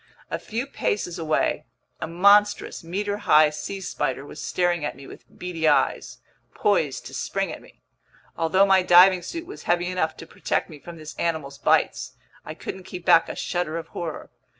A 0.31 0.39
few 0.39 0.65
paces 0.65 1.19
away, 1.19 1.63
a 1.99 2.07
monstrous, 2.07 2.83
meter 2.83 3.17
high 3.17 3.51
sea 3.51 3.79
spider 3.81 4.25
was 4.25 4.41
staring 4.43 4.83
at 4.83 4.95
me 4.95 5.05
with 5.05 5.25
beady 5.37 5.67
eyes, 5.67 6.17
poised 6.55 7.05
to 7.05 7.13
spring 7.13 7.51
at 7.53 7.61
me. 7.61 7.83
Although 8.35 8.65
my 8.65 8.81
diving 8.81 9.21
suit 9.21 9.45
was 9.45 9.61
heavy 9.69 9.85
enough 9.85 10.17
to 10.17 10.25
protect 10.25 10.71
me 10.71 10.79
from 10.79 10.97
this 10.97 11.13
animal's 11.17 11.59
bites, 11.59 12.15
I 12.43 12.55
couldn't 12.55 12.81
keep 12.85 13.05
back 13.05 13.29
a 13.29 13.35
shudder 13.35 13.77
of 13.77 13.89
horror. 13.89 14.31